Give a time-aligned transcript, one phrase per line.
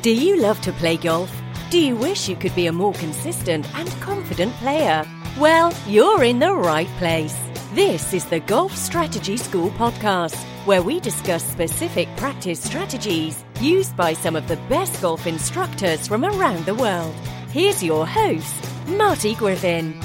[0.00, 1.42] Do you love to play golf?
[1.70, 5.04] Do you wish you could be a more consistent and confident player?
[5.40, 7.36] Well, you're in the right place.
[7.72, 10.36] This is the Golf Strategy School podcast,
[10.66, 16.24] where we discuss specific practice strategies used by some of the best golf instructors from
[16.24, 17.12] around the world.
[17.50, 18.54] Here's your host,
[18.86, 20.00] Marty Griffin.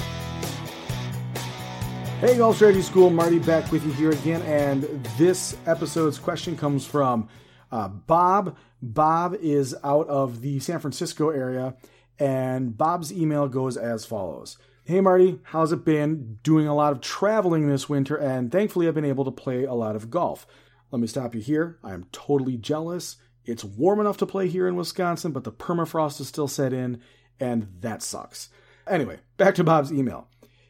[2.20, 4.86] Hey, Golf Strategy School, Marty back with you here again, and
[5.20, 7.30] this episode's question comes from
[7.74, 8.56] uh, Bob.
[8.82, 11.76] Bob is out of the San Francisco area,
[12.20, 14.58] and Bob's email goes as follows.
[14.84, 16.38] Hey Marty, how's it been?
[16.44, 19.74] Doing a lot of traveling this winter, and thankfully I've been able to play a
[19.74, 20.46] lot of golf.
[20.92, 21.80] Let me stop you here.
[21.84, 23.18] I am totally jealous.
[23.44, 27.02] It's warm enough to play here in Wisconsin, but the permafrost is still set in,
[27.40, 28.50] and that sucks.
[28.88, 30.28] Anyway, back to Bob's email.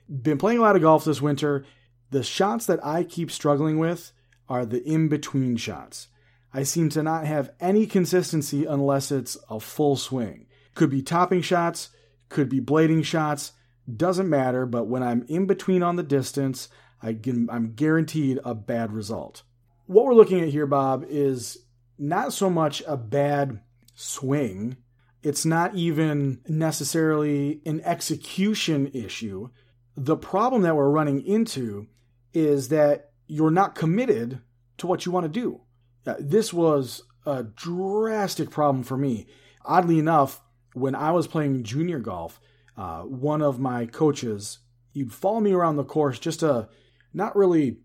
[0.07, 1.65] Been playing a lot of golf this winter.
[2.11, 4.13] The shots that I keep struggling with
[4.47, 6.07] are the in between shots.
[6.53, 10.45] I seem to not have any consistency unless it's a full swing.
[10.75, 11.89] Could be topping shots,
[12.29, 13.53] could be blading shots,
[13.93, 16.69] doesn't matter, but when I'm in between on the distance,
[17.01, 19.43] I am guaranteed a bad result.
[19.87, 21.57] What we're looking at here, Bob, is
[21.97, 23.59] not so much a bad
[23.95, 24.77] swing.
[25.21, 29.49] It's not even necessarily an execution issue.
[29.97, 31.87] The problem that we're running into
[32.33, 34.41] is that you're not committed
[34.77, 35.61] to what you want to do.
[36.05, 39.27] Uh, this was a drastic problem for me.
[39.65, 40.41] Oddly enough,
[40.73, 42.39] when I was playing junior golf,
[42.75, 44.59] uh, one of my coaches,
[44.91, 46.67] he'd follow me around the course just to
[47.13, 47.77] not really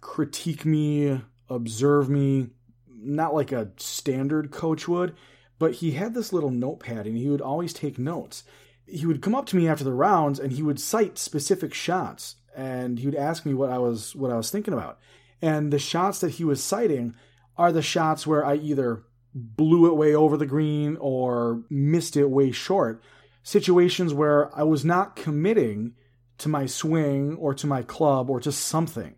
[0.00, 2.48] critique me, observe me,
[2.88, 5.14] not like a standard coach would,
[5.58, 8.44] but he had this little notepad and he would always take notes.
[8.86, 12.36] He would come up to me after the rounds and he would cite specific shots
[12.54, 14.98] and he would ask me what I was what I was thinking about.
[15.40, 17.14] And the shots that he was citing
[17.56, 19.04] are the shots where I either
[19.34, 23.02] blew it way over the green or missed it way short.
[23.42, 25.94] Situations where I was not committing
[26.38, 29.14] to my swing or to my club or to something.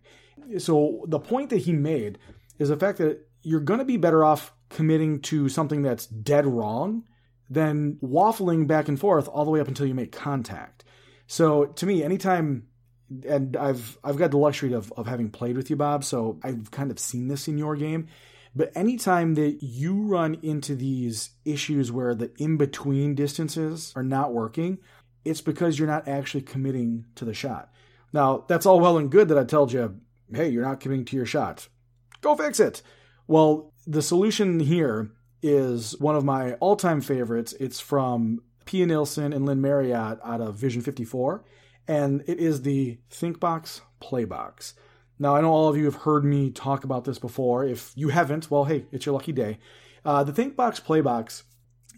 [0.57, 2.19] So the point that he made
[2.59, 6.45] is the fact that you're going to be better off committing to something that's dead
[6.45, 7.03] wrong
[7.49, 10.83] than waffling back and forth all the way up until you make contact.
[11.27, 12.66] So to me, anytime
[13.27, 16.71] and I've I've got the luxury of, of having played with you, Bob, so I've
[16.71, 18.07] kind of seen this in your game.
[18.55, 24.79] But anytime that you run into these issues where the in-between distances are not working,
[25.23, 27.71] it's because you're not actually committing to the shot.
[28.13, 29.99] Now, that's all well and good that I told you,
[30.33, 31.67] hey, you're not committing to your shot.
[32.21, 32.81] Go fix it.
[33.27, 35.11] Well, the solution here
[35.43, 37.53] is one of my all time favorites.
[37.59, 41.43] It's from Pia Nilsson and Lynn Marriott out of Vision 54,
[41.87, 44.73] and it is the ThinkBox Playbox.
[45.19, 47.65] Now, I know all of you have heard me talk about this before.
[47.65, 49.57] If you haven't, well, hey, it's your lucky day.
[50.05, 51.43] Uh, the ThinkBox Playbox,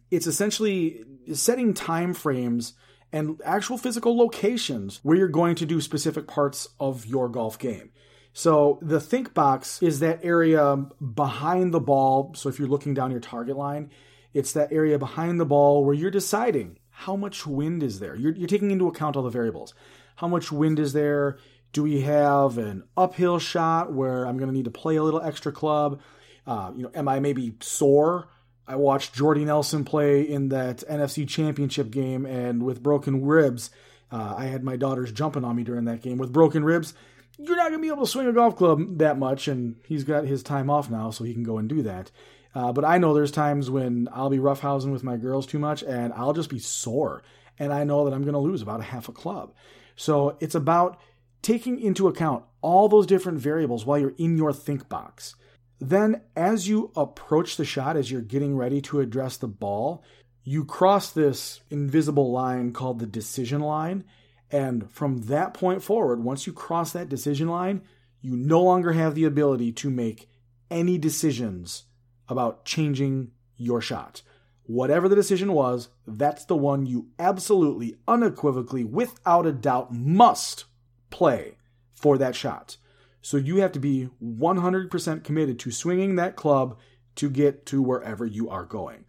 [0.10, 2.74] it's essentially setting time frames
[3.12, 7.92] and actual physical locations where you're going to do specific parts of your golf game.
[8.34, 10.76] So the think box is that area
[11.14, 12.34] behind the ball.
[12.36, 13.92] So if you're looking down your target line,
[14.34, 18.14] it's that area behind the ball where you're deciding how much wind is there.
[18.14, 19.74] You're, you're taking into account all the variables.
[20.18, 21.38] How much wind is there?
[21.72, 25.22] Do we have an uphill shot where I'm going to need to play a little
[25.22, 26.02] extra club?
[26.46, 28.28] Uh, you know, am I maybe sore?
[28.68, 33.70] I watched Jordy Nelson play in that NFC Championship game, and with broken ribs,
[34.12, 36.18] uh, I had my daughters jumping on me during that game.
[36.18, 36.94] With broken ribs,
[37.38, 40.04] you're not going to be able to swing a golf club that much, and he's
[40.04, 42.12] got his time off now, so he can go and do that.
[42.56, 45.84] Uh, but I know there's times when I'll be roughhousing with my girls too much,
[45.84, 47.24] and I'll just be sore,
[47.60, 49.54] and I know that I'm going to lose about a half a club.
[49.96, 51.00] So it's about
[51.42, 55.36] taking into account all those different variables while you're in your think box.
[55.80, 60.04] Then, as you approach the shot, as you're getting ready to address the ball,
[60.44, 64.04] you cross this invisible line called the decision line.
[64.52, 67.84] And from that point forward, once you cross that decision line,
[68.20, 70.30] you no longer have the ability to make
[70.70, 71.86] any decisions
[72.30, 74.22] about changing your shot.
[74.64, 80.66] Whatever the decision was, that's the one you absolutely, unequivocally, without a doubt must
[81.10, 81.58] play
[81.90, 82.78] for that shot.
[83.22, 86.78] So you have to be 100% committed to swinging that club
[87.16, 89.06] to get to wherever you are going.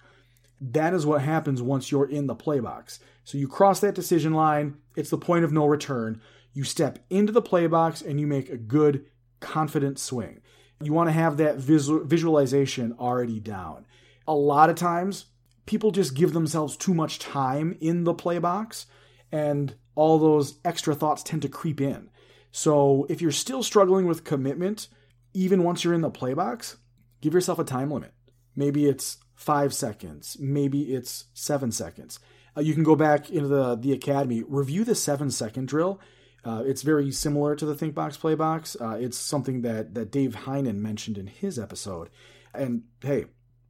[0.61, 2.99] That is what happens once you're in the play box.
[3.25, 6.21] So you cross that decision line, it's the point of no return.
[6.53, 9.07] You step into the play box and you make a good,
[9.39, 10.41] confident swing.
[10.83, 13.87] You want to have that visual, visualization already down.
[14.27, 15.27] A lot of times,
[15.67, 18.87] people just give themselves too much time in the play box,
[19.31, 22.09] and all those extra thoughts tend to creep in.
[22.51, 24.89] So if you're still struggling with commitment,
[25.35, 26.79] even once you're in the play box,
[27.21, 28.13] give yourself a time limit.
[28.57, 32.19] Maybe it's five seconds, maybe it's seven seconds.
[32.57, 36.01] Uh, you can go back into the, the academy, review the seven second drill.
[36.45, 38.77] Uh, it's very similar to the Think Box Play Box.
[38.81, 42.09] Uh, it's something that, that Dave Heinen mentioned in his episode.
[42.55, 43.27] And hey,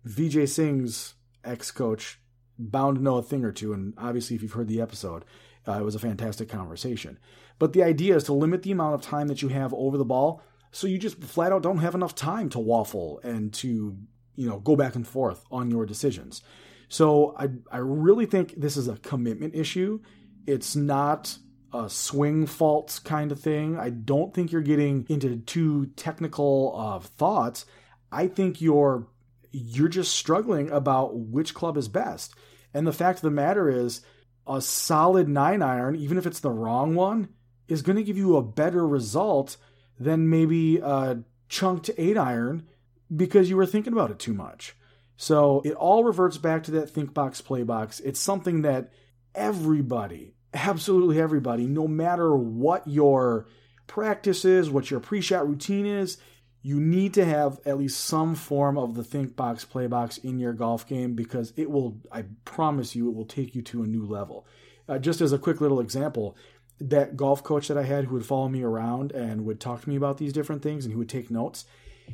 [0.07, 1.15] Vijay Singh's
[1.45, 2.21] ex coach
[2.59, 3.73] bound to know a thing or two.
[3.73, 5.25] And obviously, if you've heard the episode,
[5.67, 7.19] uh, it was a fantastic conversation.
[7.59, 10.05] But the idea is to limit the amount of time that you have over the
[10.05, 13.97] ball so you just flat out don't have enough time to waffle and to,
[14.37, 16.43] you know, go back and forth on your decisions.
[16.89, 20.01] So I I really think this is a commitment issue.
[20.47, 21.37] It's not
[21.73, 23.79] a swing faults kind of thing.
[23.79, 27.67] I don't think you're getting into too technical of thoughts.
[28.11, 29.07] I think you're
[29.53, 32.35] you're just struggling about which club is best.
[32.73, 34.03] And the fact of the matter is
[34.47, 37.29] a solid 9 iron, even if it's the wrong one,
[37.69, 39.57] is going to give you a better result
[39.99, 42.67] than maybe a chunked 8 iron
[43.15, 44.77] because you were thinking about it too much.
[45.17, 48.01] So it all reverts back to that think box play box.
[48.01, 48.93] It's something that
[49.35, 53.47] everybody, absolutely everybody, no matter what your
[53.87, 56.19] practice is, what your pre shot routine is,
[56.63, 60.39] you need to have at least some form of the think box play box in
[60.39, 63.87] your golf game because it will, I promise you, it will take you to a
[63.87, 64.47] new level.
[64.89, 66.37] Uh, just as a quick little example,
[66.81, 69.89] that golf coach that I had who would follow me around and would talk to
[69.89, 71.65] me about these different things and he would take notes,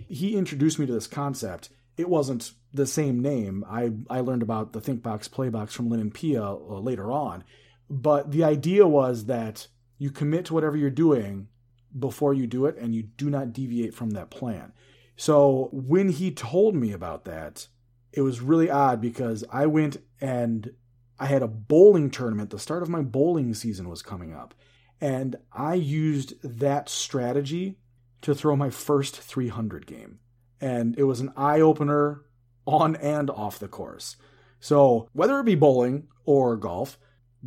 [0.08, 3.64] he introduced me to this concept it wasn't the same name.
[3.68, 7.44] I, I learned about the ThinkBox Playbox from Lynn and Pia uh, later on.
[7.88, 9.68] But the idea was that
[9.98, 11.48] you commit to whatever you're doing
[11.98, 14.72] before you do it and you do not deviate from that plan.
[15.16, 17.68] So when he told me about that,
[18.12, 20.72] it was really odd because I went and
[21.18, 22.50] I had a bowling tournament.
[22.50, 24.54] The start of my bowling season was coming up.
[25.00, 27.78] And I used that strategy
[28.22, 30.18] to throw my first 300 game
[30.60, 32.22] and it was an eye opener
[32.66, 34.16] on and off the course.
[34.60, 36.98] So, whether it be bowling or golf,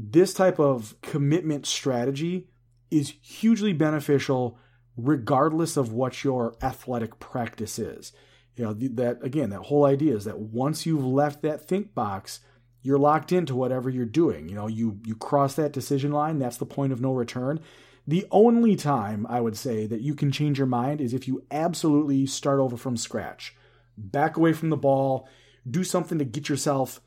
[0.01, 2.47] this type of commitment strategy
[2.89, 4.57] is hugely beneficial
[4.95, 8.13] regardless of what your athletic practice is.
[8.55, 12.39] You know, that again, that whole idea is that once you've left that think box,
[12.81, 14.47] you're locked into whatever you're doing.
[14.47, 17.59] You know, you you cross that decision line, that's the point of no return.
[18.07, 21.43] The only time I would say that you can change your mind is if you
[21.51, 23.55] absolutely start over from scratch.
[23.97, 25.27] Back away from the ball,
[25.69, 27.01] do something to get yourself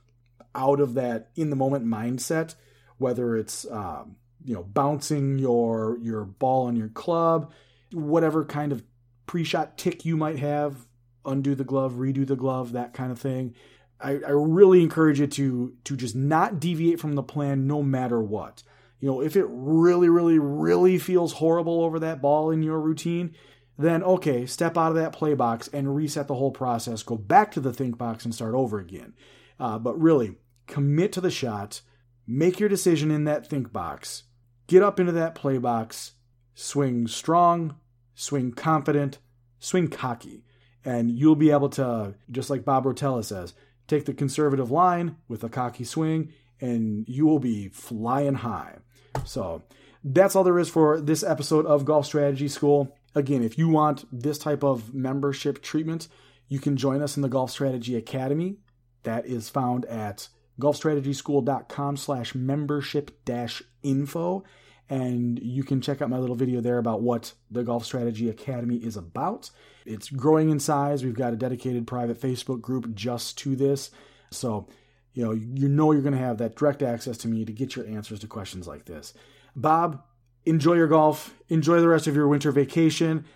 [0.54, 2.54] out of that in the moment mindset,
[3.02, 7.52] whether it's um, you know bouncing your your ball on your club,
[7.92, 8.82] whatever kind of
[9.26, 10.86] pre-shot tick you might have,
[11.24, 13.54] undo the glove, redo the glove, that kind of thing.
[14.00, 18.20] I, I really encourage you to to just not deviate from the plan no matter
[18.20, 18.62] what.
[19.00, 23.34] You know, if it really, really, really feels horrible over that ball in your routine,
[23.78, 27.02] then okay, step out of that play box and reset the whole process.
[27.02, 29.14] Go back to the think box and start over again.
[29.58, 31.80] Uh, but really, commit to the shot,
[32.26, 34.24] make your decision in that think box,
[34.66, 36.12] get up into that play box,
[36.54, 37.76] swing strong,
[38.14, 39.18] swing confident,
[39.58, 40.44] swing cocky.
[40.84, 43.54] And you'll be able to, just like Bob Rotella says,
[43.86, 48.78] take the conservative line with a cocky swing, and you will be flying high.
[49.24, 49.62] So
[50.02, 52.96] that's all there is for this episode of Golf Strategy School.
[53.14, 56.08] Again, if you want this type of membership treatment,
[56.48, 58.56] you can join us in the Golf Strategy Academy.
[59.04, 60.28] That is found at
[60.60, 64.44] golfstrategyschool.com slash membership dash info.
[64.88, 68.76] And you can check out my little video there about what the Golf Strategy Academy
[68.76, 69.50] is about.
[69.86, 71.02] It's growing in size.
[71.02, 73.90] We've got a dedicated private Facebook group just to this.
[74.30, 74.68] So
[75.14, 77.76] you know, you know you're going to have that direct access to me to get
[77.76, 79.12] your answers to questions like this.
[79.54, 80.02] Bob,
[80.46, 81.34] enjoy your golf.
[81.48, 83.26] Enjoy the rest of your winter vacation.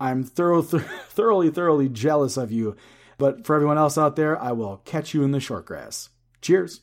[0.00, 2.76] I'm thorough, th- thoroughly, thoroughly jealous of you.
[3.18, 6.08] But for everyone else out there, I will catch you in the short grass.
[6.40, 6.82] Cheers.